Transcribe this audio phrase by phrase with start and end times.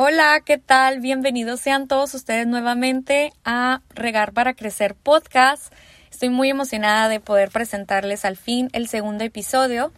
[0.00, 1.00] Hola, ¿qué tal?
[1.00, 5.72] Bienvenidos sean todos ustedes nuevamente a Regar para Crecer podcast.
[6.08, 9.92] Estoy muy emocionada de poder presentarles al fin el segundo episodio.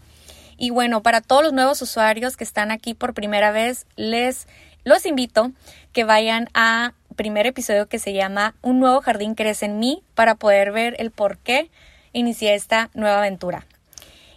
[0.57, 4.49] Y bueno, para todos los nuevos usuarios que están aquí por primera vez, les
[4.85, 5.53] los invito
[5.93, 10.35] que vayan a primer episodio que se llama Un nuevo jardín crece en mí para
[10.35, 11.71] poder ver el por qué
[12.15, 13.67] inicié esta nueva aventura.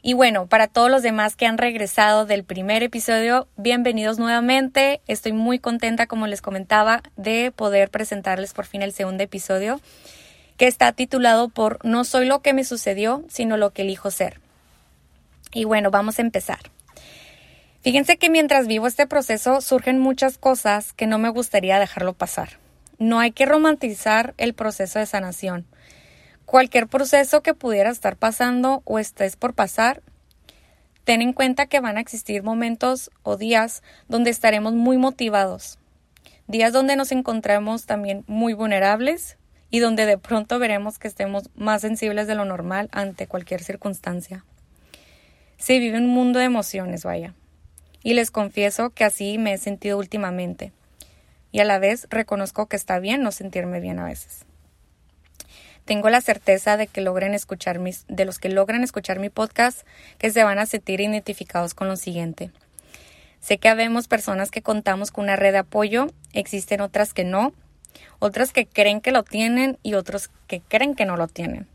[0.06, 5.00] Y bueno, para todos los demás que han regresado del primer episodio, bienvenidos nuevamente.
[5.08, 9.80] Estoy muy contenta, como les comentaba, de poder presentarles por fin el segundo episodio,
[10.58, 14.42] que está titulado por No soy lo que me sucedió, sino lo que elijo ser.
[15.54, 16.60] Y bueno, vamos a empezar.
[17.80, 22.60] Fíjense que mientras vivo este proceso surgen muchas cosas que no me gustaría dejarlo pasar.
[22.98, 25.66] No hay que romantizar el proceso de sanación.
[26.46, 30.02] Cualquier proceso que pudiera estar pasando o estés por pasar,
[31.04, 35.80] ten en cuenta que van a existir momentos o días donde estaremos muy motivados,
[36.48, 39.38] días donde nos encontremos también muy vulnerables
[39.70, 44.46] y donde de pronto veremos que estemos más sensibles de lo normal ante cualquier circunstancia.
[45.58, 47.34] Se vive un mundo de emociones, vaya.
[48.04, 50.74] Y les confieso que así me he sentido últimamente.
[51.52, 54.46] Y a la vez reconozco que está bien no sentirme bien a veces.
[55.86, 59.86] Tengo la certeza de que logren escuchar mis, de los que logran escuchar mi podcast,
[60.18, 62.52] que se van a sentir identificados con lo siguiente.
[63.42, 67.52] Sé que habemos personas que contamos con una red de apoyo, existen otras que no,
[68.20, 71.68] otras que creen que lo tienen y otros que creen que no lo tienen.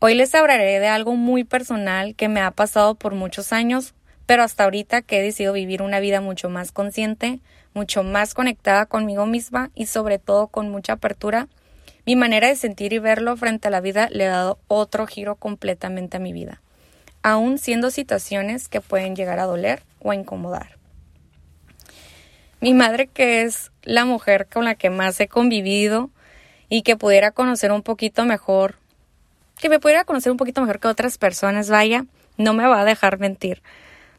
[0.00, 3.94] Hoy les hablaré de algo muy personal que me ha pasado por muchos años,
[4.26, 7.38] pero hasta ahorita que he decidido vivir una vida mucho más consciente,
[7.74, 11.46] mucho más conectada conmigo misma y sobre todo con mucha apertura
[12.10, 15.36] mi manera de sentir y verlo frente a la vida le ha dado otro giro
[15.36, 16.60] completamente a mi vida,
[17.22, 20.76] aún siendo situaciones que pueden llegar a doler o a incomodar.
[22.60, 26.10] Mi madre, que es la mujer con la que más he convivido
[26.68, 28.74] y que pudiera conocer un poquito mejor,
[29.60, 32.06] que me pudiera conocer un poquito mejor que otras personas, vaya,
[32.36, 33.62] no me va a dejar mentir.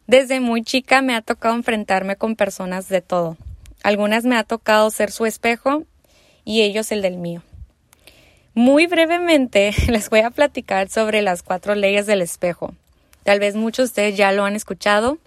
[0.08, 3.36] Desde muy chica me ha tocado enfrentarme con personas de todo.
[3.84, 5.84] Algunas me ha tocado ser su espejo
[6.46, 7.44] y ellos el del mío.
[8.54, 12.74] Muy brevemente les voy a platicar sobre las cuatro leyes del espejo.
[13.24, 15.20] Tal vez muchos de ustedes ya lo han escuchado,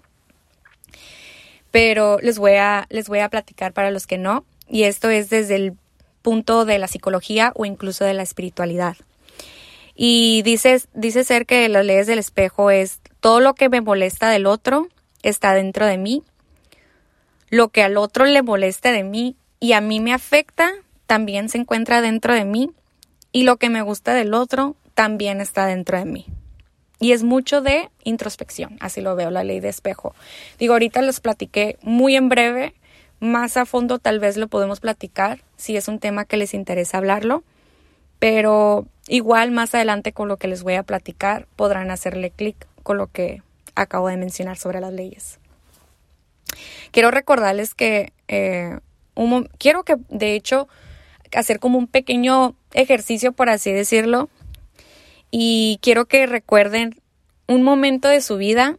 [1.71, 4.45] pero les voy a, les voy a platicar para los que no.
[4.67, 5.73] Y esto es desde el
[6.21, 8.97] punto de la psicología o incluso de la espiritualidad.
[9.95, 14.29] Y dice, dice ser que las leyes del espejo es todo lo que me molesta
[14.29, 14.87] del otro
[15.23, 16.21] está dentro de mí.
[17.49, 20.71] Lo que al otro le molesta de mí y a mí me afecta
[21.07, 22.71] también se encuentra dentro de mí
[23.35, 26.25] y lo que me gusta del otro también está dentro de mí.
[27.01, 30.15] Y es mucho de introspección, así lo veo, la ley de espejo.
[30.57, 32.75] Digo, ahorita les platiqué muy en breve,
[33.19, 36.97] más a fondo tal vez lo podemos platicar, si es un tema que les interesa
[36.97, 37.43] hablarlo,
[38.19, 42.97] pero igual más adelante con lo que les voy a platicar podrán hacerle clic con
[42.97, 43.41] lo que
[43.75, 45.39] acabo de mencionar sobre las leyes.
[46.91, 48.79] Quiero recordarles que, eh,
[49.57, 50.69] quiero que de hecho
[51.33, 54.29] hacer como un pequeño ejercicio, por así decirlo.
[55.31, 57.01] Y quiero que recuerden
[57.47, 58.77] un momento de su vida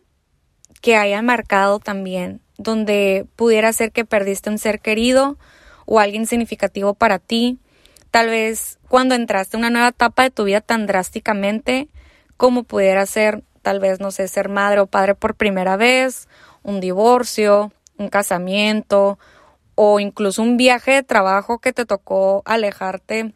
[0.81, 5.39] que haya marcado también, donde pudiera ser que perdiste un ser querido
[5.85, 7.59] o alguien significativo para ti.
[8.11, 11.89] Tal vez cuando entraste a una nueva etapa de tu vida tan drásticamente
[12.37, 16.29] como pudiera ser, tal vez, no sé, ser madre o padre por primera vez,
[16.63, 19.19] un divorcio, un casamiento,
[19.75, 23.33] o incluso un viaje de trabajo que te tocó alejarte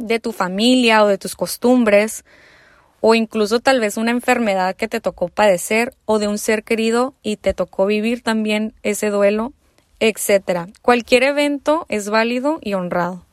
[0.00, 2.24] de tu familia o de tus costumbres,
[3.00, 7.14] o incluso tal vez una enfermedad que te tocó padecer o de un ser querido
[7.22, 9.52] y te tocó vivir también ese duelo,
[10.00, 10.68] etcétera.
[10.82, 13.24] Cualquier evento es válido y honrado.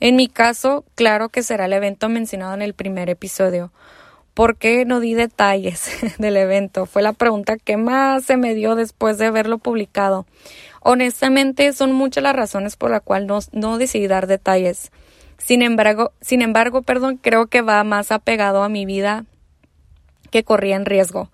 [0.00, 3.72] En mi caso, claro que será el evento mencionado en el primer episodio.
[4.34, 6.84] ¿Por qué no di detalles del evento?
[6.84, 10.26] Fue la pregunta que más se me dio después de haberlo publicado.
[10.82, 14.92] Honestamente, son muchas las razones por las cuales no, decidí dar detalles.
[15.38, 19.24] Sin embargo, sin embargo, perdón, creo que va más apegado a mi vida
[20.30, 21.30] que corría en riesgo.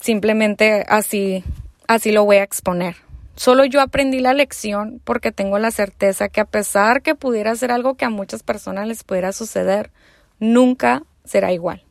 [0.00, 1.44] Simplemente así,
[1.86, 2.96] así lo voy a exponer.
[3.36, 7.70] Solo yo aprendí la lección porque tengo la certeza que a pesar que pudiera ser
[7.70, 9.90] algo que a muchas personas les pudiera suceder,
[10.40, 11.84] nunca será igual.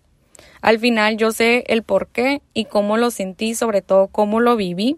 [0.62, 4.56] Al final yo sé el por qué y cómo lo sentí, sobre todo cómo lo
[4.58, 4.98] viví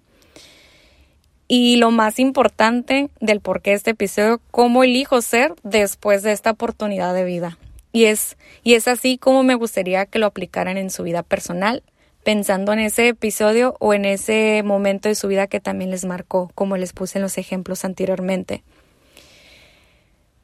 [1.51, 6.51] y lo más importante del por qué este episodio, cómo elijo ser después de esta
[6.51, 7.57] oportunidad de vida.
[7.91, 11.81] Y es, y es así como me gustaría que lo aplicaran en su vida personal,
[12.23, 16.51] pensando en ese episodio o en ese momento de su vida que también les marcó,
[16.53, 18.61] como les puse en los ejemplos anteriormente.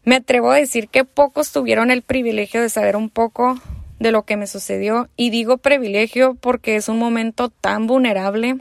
[0.05, 3.59] Me atrevo a decir que pocos tuvieron el privilegio de saber un poco
[3.99, 8.57] de lo que me sucedió y digo privilegio porque es un momento tan vulnerable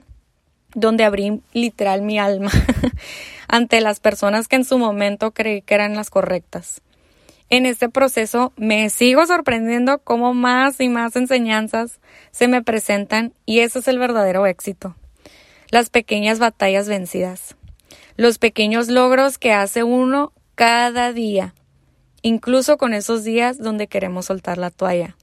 [0.75, 2.51] donde abrí literal mi alma
[3.49, 6.83] ante las personas que en su momento creí que eran las correctas.
[7.51, 12.01] En este proceso me sigo sorprendiendo cómo más y más enseñanzas
[12.31, 14.97] se me presentan y eso es el verdadero éxito.
[15.71, 17.57] Las pequeñas batallas vencidas.
[18.17, 21.55] Los pequeños logros que hace uno cada día,
[22.23, 25.17] incluso con esos días donde queremos soltar la toalla.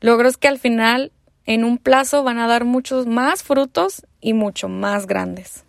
[0.00, 1.12] Logros que al final,
[1.44, 5.64] en un plazo, van a dar muchos más frutos y mucho más grandes.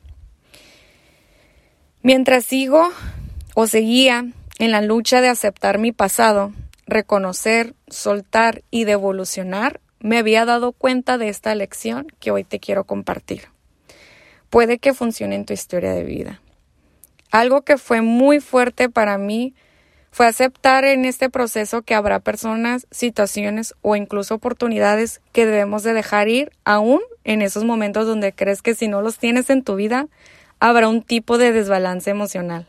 [2.01, 2.89] Mientras sigo
[3.55, 4.25] o seguía
[4.57, 6.53] en la lucha de aceptar mi pasado,
[6.85, 12.85] reconocer, soltar y devolucionar, me había dado cuenta de esta lección que hoy te quiero
[12.85, 13.49] compartir.
[14.49, 16.41] Puede que funcione en tu historia de vida.
[17.31, 19.53] Algo que fue muy fuerte para mí
[20.11, 25.93] fue aceptar en este proceso que habrá personas, situaciones o incluso oportunidades que debemos de
[25.93, 29.75] dejar ir aún en esos momentos donde crees que si no los tienes en tu
[29.75, 30.07] vida
[30.59, 32.67] habrá un tipo de desbalance emocional.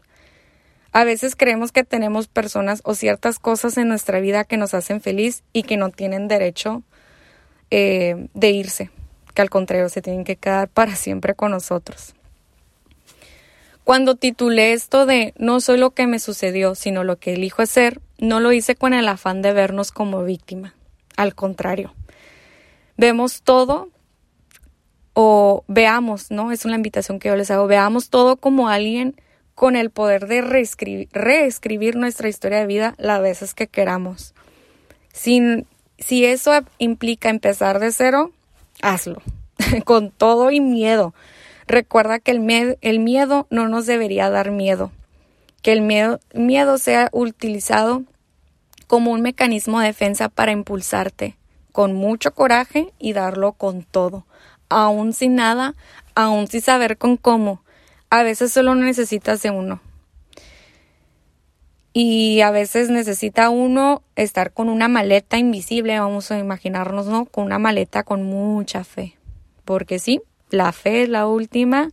[0.92, 5.00] A veces creemos que tenemos personas o ciertas cosas en nuestra vida que nos hacen
[5.00, 6.82] feliz y que no tienen derecho
[7.70, 8.90] eh, de irse,
[9.34, 12.14] que al contrario se tienen que quedar para siempre con nosotros.
[13.84, 18.00] Cuando titulé esto de No soy lo que me sucedió, sino lo que elijo ser,
[18.18, 20.74] no lo hice con el afán de vernos como víctima.
[21.16, 21.94] Al contrario,
[22.96, 23.88] vemos todo
[25.14, 26.52] o veamos, ¿no?
[26.52, 29.16] Es una invitación que yo les hago, veamos todo como alguien
[29.54, 34.34] con el poder de reescribir, reescribir nuestra historia de vida las veces que queramos.
[35.12, 35.66] Sin,
[35.98, 38.32] si eso implica empezar de cero,
[38.80, 39.20] hazlo,
[39.84, 41.14] con todo y miedo.
[41.70, 44.90] Recuerda que el, miedo no nos debería dar miedo,
[45.62, 48.02] que el miedo, miedo sea utilizado
[48.88, 51.36] como un mecanismo de defensa para impulsarte
[51.70, 54.26] con mucho coraje y darlo con todo,
[54.68, 55.76] aún sin nada,
[56.16, 57.62] aún sin saber con cómo.
[58.10, 59.80] A veces solo necesitas de uno.
[61.92, 67.26] Y a veces necesita uno estar con una maleta invisible, vamos a imaginarnos, ¿no?
[67.26, 69.16] Con una maleta con mucha fe.
[69.64, 70.20] Porque sí,
[70.50, 71.90] la fe es la última,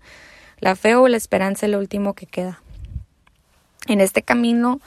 [0.60, 2.62] la fe o la esperanza es lo último que queda.
[3.88, 4.82] En este camino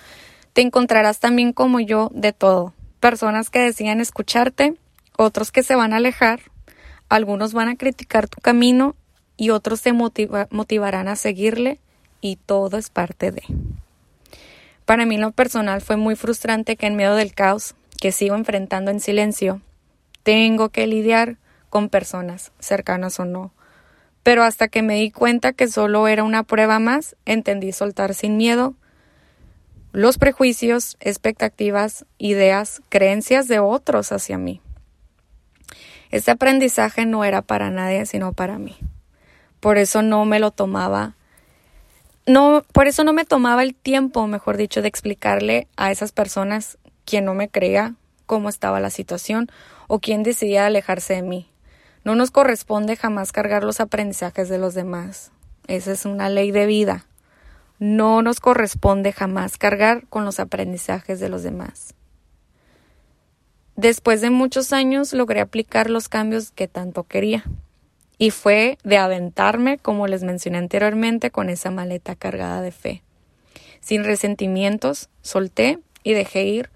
[0.53, 4.75] te encontrarás también como yo de todo, personas que decían escucharte,
[5.17, 6.41] otros que se van a alejar,
[7.09, 8.95] algunos van a criticar tu camino
[9.37, 11.81] y otros te motivarán a seguirle
[12.21, 13.43] y todo es parte de.
[14.85, 18.91] Para mí lo personal fue muy frustrante que en medio del caos que sigo enfrentando
[18.91, 19.61] en silencio,
[20.23, 21.37] tengo que lidiar
[21.69, 23.53] con personas, cercanas o no,
[24.23, 28.37] pero hasta que me di cuenta que solo era una prueba más, entendí soltar sin
[28.37, 28.75] miedo
[29.93, 34.61] los prejuicios, expectativas, ideas, creencias de otros hacia mí.
[36.11, 38.77] Este aprendizaje no era para nadie, sino para mí.
[39.59, 41.17] Por eso no me lo tomaba
[42.31, 46.79] no, por eso no me tomaba el tiempo, mejor dicho, de explicarle a esas personas
[47.05, 47.95] quien no me creía
[48.27, 49.51] cómo estaba la situación
[49.89, 51.50] o quien decidía alejarse de mí.
[52.03, 55.33] No nos corresponde jamás cargar los aprendizajes de los demás.
[55.67, 57.05] Esa es una ley de vida.
[57.79, 61.95] No nos corresponde jamás cargar con los aprendizajes de los demás.
[63.77, 67.45] Después de muchos años logré aplicar los cambios que tanto quería.
[68.19, 73.03] Y fue de aventarme, como les mencioné anteriormente, con esa maleta cargada de fe.
[73.81, 76.71] Sin resentimientos, solté y dejé ir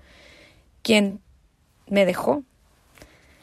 [0.82, 1.20] quien
[1.86, 2.42] me dejó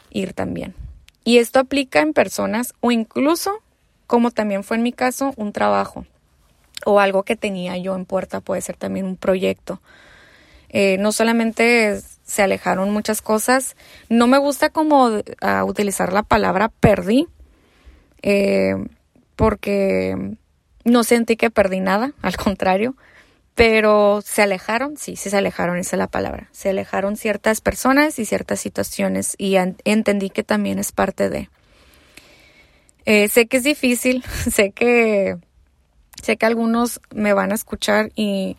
[0.10, 0.81] ir también.
[1.24, 3.62] Y esto aplica en personas o incluso,
[4.08, 6.06] como también fue en mi caso, un trabajo
[6.86, 9.82] o algo que tenía yo en puerta, puede ser también un proyecto.
[10.70, 13.76] Eh, no solamente se alejaron muchas cosas,
[14.10, 17.28] no me gusta como ah, utilizar la palabra perdí,
[18.22, 18.76] eh,
[19.36, 20.36] porque
[20.86, 22.96] no sentí que perdí nada, al contrario,
[23.56, 26.48] pero se alejaron, sí, sí se alejaron, esa es la palabra.
[26.52, 31.50] Se alejaron ciertas personas y ciertas situaciones y entendí que también es parte de.
[33.06, 35.38] Eh, sé que es difícil, sé que
[36.22, 38.58] sé que algunos me van a escuchar y,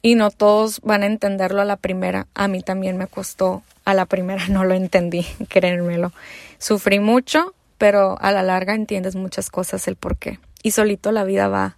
[0.00, 2.26] y no todos van a entenderlo a la primera.
[2.34, 6.12] A mí también me costó, a la primera no lo entendí, créanmelo.
[6.58, 10.38] Sufrí mucho, pero a la larga entiendes muchas cosas el por qué.
[10.62, 11.76] Y solito la vida va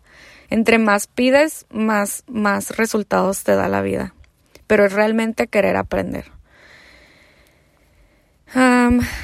[0.53, 4.15] entre más pides, más, más resultados te da la vida.
[4.67, 6.27] Pero es realmente querer aprender.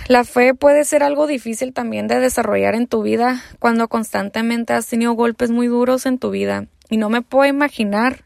[0.08, 4.86] la fe puede ser algo difícil también de desarrollar en tu vida cuando constantemente has
[4.86, 6.64] tenido golpes muy duros en tu vida.
[6.88, 8.24] Y no me puedo imaginar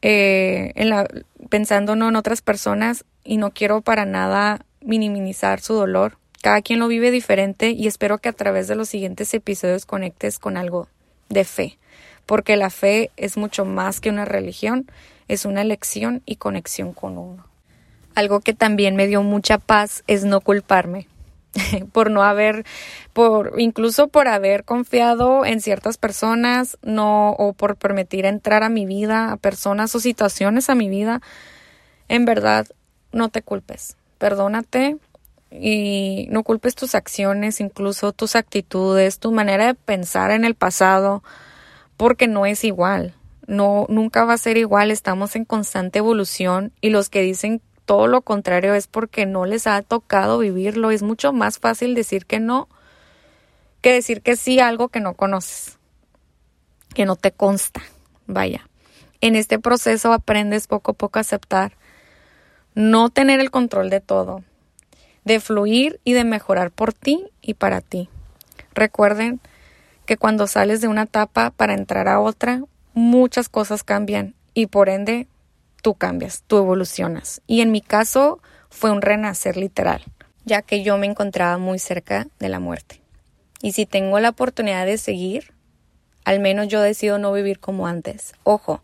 [0.00, 0.94] eh, en
[1.50, 6.16] en otras personas y no quiero para nada minimizar su dolor.
[6.42, 10.38] Cada quien lo vive diferente y espero que a través de los siguientes episodios conectes
[10.38, 10.88] con algo
[11.28, 11.78] de fe,
[12.26, 14.90] porque la fe es mucho más que una religión,
[15.28, 17.46] es una elección y conexión con uno.
[18.14, 21.08] Algo que también me dio mucha paz es no culparme
[21.92, 22.64] por no haber,
[23.12, 28.86] por incluso por haber confiado en ciertas personas, no, o por permitir entrar a mi
[28.86, 31.20] vida, a personas o situaciones a mi vida.
[32.08, 32.66] En verdad,
[33.12, 33.96] no te culpes.
[34.18, 34.96] Perdónate
[35.50, 41.22] y no culpes tus acciones, incluso tus actitudes, tu manera de pensar en el pasado,
[41.96, 43.14] porque no es igual.
[43.46, 44.90] No, nunca va a ser igual.
[44.90, 49.66] Estamos en constante evolución y los que dicen todo lo contrario es porque no les
[49.66, 50.90] ha tocado vivirlo.
[50.90, 52.68] Es mucho más fácil decir que no
[53.82, 55.78] que decir que sí algo que no conoces,
[56.94, 57.82] que no te consta.
[58.26, 58.66] Vaya.
[59.20, 61.76] En este proceso aprendes poco a poco a aceptar
[62.74, 64.42] no tener el control de todo,
[65.24, 68.08] de fluir y de mejorar por ti y para ti.
[68.74, 69.40] Recuerden
[70.06, 74.88] que cuando sales de una etapa para entrar a otra, muchas cosas cambian y por
[74.88, 75.26] ende
[75.82, 77.42] tú cambias, tú evolucionas.
[77.46, 80.02] Y en mi caso fue un renacer literal,
[80.44, 83.00] ya que yo me encontraba muy cerca de la muerte.
[83.60, 85.52] Y si tengo la oportunidad de seguir,
[86.24, 88.34] al menos yo decido no vivir como antes.
[88.42, 88.82] Ojo,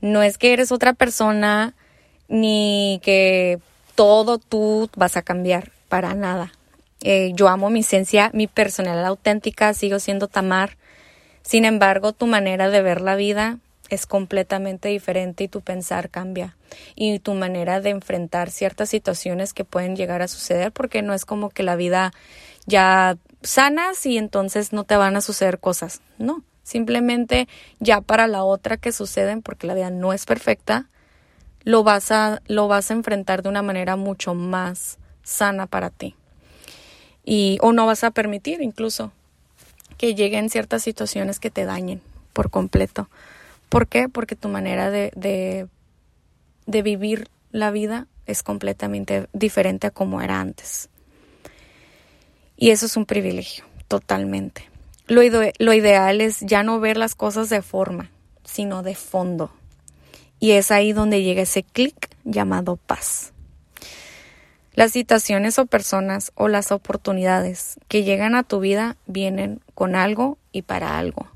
[0.00, 1.74] no es que eres otra persona
[2.28, 3.60] ni que
[3.94, 6.52] todo tú vas a cambiar, para nada.
[7.02, 10.76] Eh, yo amo mi esencia, mi personalidad auténtica, sigo siendo Tamar.
[11.42, 16.56] Sin embargo, tu manera de ver la vida es completamente diferente y tu pensar cambia
[16.94, 21.26] y tu manera de enfrentar ciertas situaciones que pueden llegar a suceder porque no es
[21.26, 22.12] como que la vida
[22.64, 27.48] ya sanas y entonces no te van a suceder cosas, no, simplemente
[27.80, 30.88] ya para la otra que suceden porque la vida no es perfecta,
[31.64, 36.16] lo vas a lo vas a enfrentar de una manera mucho más sana para ti.
[37.24, 39.12] Y o no vas a permitir incluso
[39.96, 42.00] que lleguen ciertas situaciones que te dañen
[42.32, 43.08] por completo.
[43.68, 44.08] ¿Por qué?
[44.08, 45.12] Porque tu manera de,
[46.66, 50.88] de, vivir la vida es completamente diferente a como era antes.
[52.56, 54.68] Y eso es un privilegio, totalmente.
[55.06, 55.22] Lo,
[55.58, 58.10] lo, ideal es ya no ver las cosas de forma,
[58.44, 59.52] sino de fondo.
[60.38, 63.32] Y es ahí donde llega ese clic llamado paz.
[64.74, 70.38] Las situaciones o personas o las oportunidades que llegan a tu vida vienen con algo
[70.50, 71.32] y para algo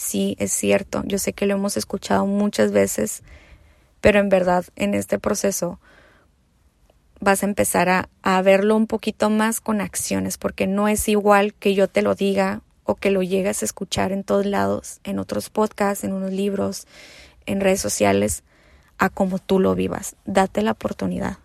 [0.00, 3.22] sí es cierto, yo sé que lo hemos escuchado muchas veces,
[4.00, 5.78] pero en verdad en este proceso
[7.20, 11.74] vas a empezar a, verlo un poquito más con acciones, porque no es igual que
[11.74, 15.50] yo te lo diga o que lo llegues a escuchar en todos lados, en otros
[15.50, 16.86] podcasts, en unos libros,
[17.44, 18.42] en redes sociales,
[18.96, 20.16] a como tú lo vivas.
[20.24, 21.36] Date la oportunidad.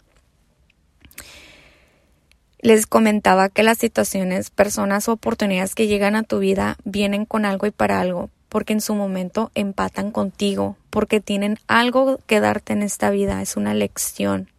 [2.65, 7.45] Les comentaba que las situaciones, personas o oportunidades que llegan a tu vida vienen con
[7.45, 12.73] algo y para algo, porque en su momento empatan contigo, porque tienen algo que darte
[12.73, 14.49] en esta vida, es una lección.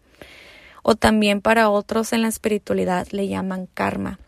[0.84, 4.20] O también para otros en la espiritualidad le llaman karma.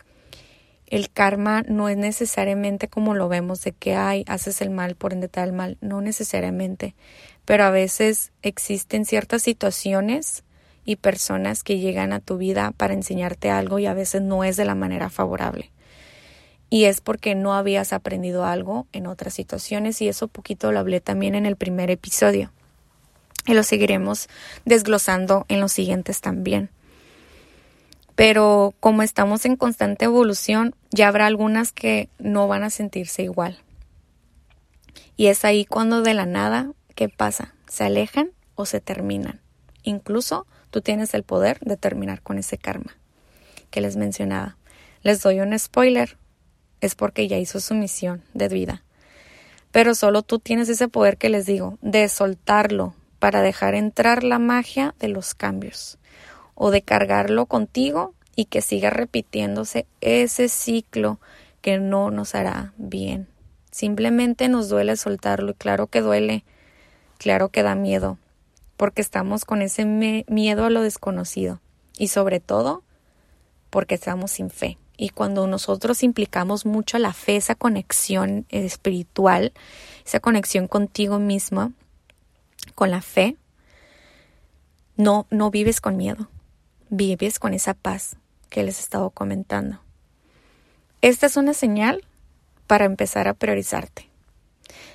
[0.89, 5.13] El karma no es necesariamente como lo vemos de que hay, haces el mal por
[5.13, 6.97] ende tal mal, no necesariamente,
[7.45, 10.43] pero a veces existen ciertas situaciones
[10.89, 14.57] y personas que llegan a tu vida para enseñarte algo y a veces no es
[14.57, 15.71] de la manera favorable
[16.71, 21.03] y es porque no habías aprendido algo en otras situaciones y eso poquito lo hablé
[21.03, 22.53] también en el primer episodio
[23.47, 24.31] y lo seguiremos
[24.65, 26.71] desglosando en los siguientes también.
[28.15, 33.59] Pero como estamos en constante evolución, ya habrá algunas que no van a sentirse igual.
[35.19, 37.55] Y es ahí cuando de la nada, ¿qué pasa?
[37.69, 39.41] Se alejan o se terminan.
[39.83, 42.97] Incluso tú tienes el poder de terminar con ese karma
[43.71, 44.57] que les mencionaba.
[45.03, 46.17] Les doy un spoiler,
[46.81, 48.83] es porque ya hizo su misión de vida.
[49.71, 54.39] Pero solo tú tienes ese poder que les digo, de soltarlo para dejar entrar la
[54.39, 55.99] magia de los cambios
[56.55, 61.19] o de cargarlo contigo y que siga repitiéndose ese ciclo
[61.61, 63.29] que no nos hará bien.
[63.71, 66.45] Simplemente nos duele soltarlo y claro que duele,
[67.19, 68.19] claro que da miedo,
[68.79, 71.61] porque estamos con ese miedo a lo desconocido
[71.99, 72.85] y sobre todo
[73.71, 74.79] porque estamos sin fe.
[74.97, 79.53] Y cuando nosotros implicamos mucho la fe, esa conexión espiritual,
[80.07, 81.73] esa conexión contigo mismo,
[82.77, 83.37] con la fe,
[84.97, 86.29] no, no vives con miedo,
[86.89, 88.17] vives con esa paz,
[88.49, 89.81] que les he estado comentando.
[91.03, 92.05] Esta es una señal
[92.69, 94.08] para empezar a priorizarte,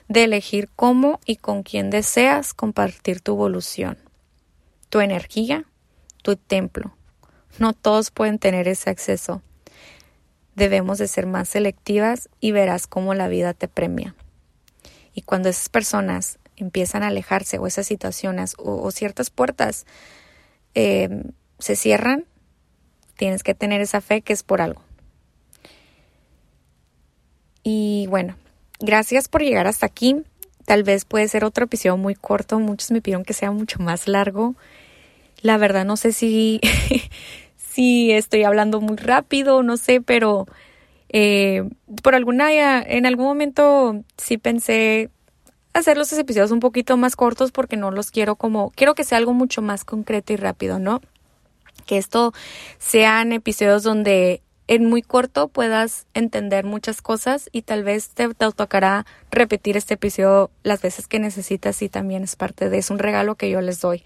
[0.08, 3.98] de elegir cómo y con quién deseas compartir tu evolución,
[4.90, 5.66] tu energía,
[6.22, 6.96] tu templo.
[7.60, 9.42] No todos pueden tener ese acceso.
[10.56, 14.16] Debemos de ser más selectivas y verás cómo la vida te premia.
[15.14, 19.86] Y cuando esas personas empiezan a alejarse o esas situaciones o, ciertas puertas
[20.76, 21.10] eh,
[21.60, 22.26] se cierran,
[23.16, 24.82] tienes que tener esa fe que es por algo.
[27.64, 28.36] Y bueno,
[28.80, 30.24] gracias por llegar hasta aquí.
[30.66, 32.60] Tal vez puede ser otro episodio muy corto.
[32.60, 34.56] Muchos me pidieron que sea mucho más largo.
[35.42, 36.62] La verdad no sé si,
[37.58, 40.48] si estoy hablando muy rápido, no sé, pero
[41.10, 41.70] eh,
[42.02, 42.52] por alguna,
[42.82, 45.10] en algún momento sí pensé
[45.74, 49.18] hacer los episodios un poquito más cortos porque no los quiero como, quiero que sea
[49.18, 51.02] algo mucho más concreto y rápido, ¿no?
[51.86, 52.34] Que esto
[52.78, 59.06] sean episodios donde en muy corto puedas entender muchas cosas y tal vez te, tocará
[59.32, 63.36] repetir este episodio las veces que necesitas y también es parte de, es un regalo
[63.36, 64.04] que yo les doy.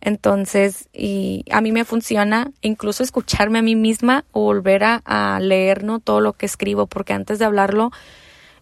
[0.00, 5.84] Entonces, y a mí me funciona incluso escucharme a mí misma o volver a, leer
[5.84, 6.00] ¿no?
[6.00, 7.90] todo lo que escribo, porque antes de hablarlo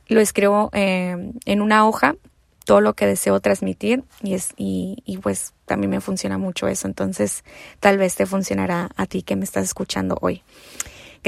[0.09, 2.17] lo escribo eh, en una hoja
[2.65, 7.43] todo lo que deseo transmitir y es y pues también me funciona mucho eso entonces
[7.81, 10.43] tal vez te funcionará a ti que me estás escuchando hoy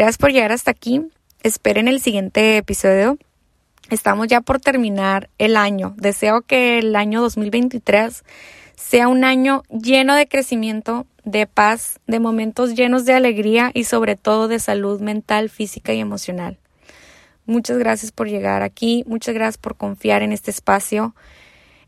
[0.00, 1.02] gracias por llegar hasta aquí.
[1.42, 3.19] Esperen el siguiente episodio.
[3.90, 5.92] Estamos ya por terminar el año.
[5.99, 8.25] Deseo que el año 2023
[8.76, 14.16] sea un año lleno de crecimiento de paz de momentos llenos de alegría y sobre
[14.16, 16.57] todo de salud mental física y emocional.
[17.45, 21.14] Muchas gracias por llegar aquí, muchas gracias por confiar en este espacio.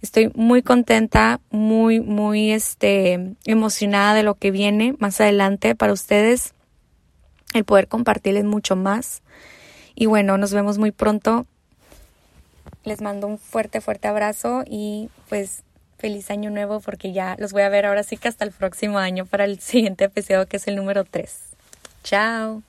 [0.03, 6.53] Estoy muy contenta, muy, muy este, emocionada de lo que viene más adelante para ustedes,
[7.53, 9.23] el poder compartirles mucho más.
[9.95, 11.47] Y bueno, nos vemos muy pronto.
[12.85, 15.63] Les mando un fuerte, fuerte abrazo y pues
[15.99, 18.99] feliz año nuevo porque ya los voy a ver ahora sí que hasta el próximo
[18.99, 21.33] año para el siguiente episodio que es el número 3.
[22.03, 22.63] Chao.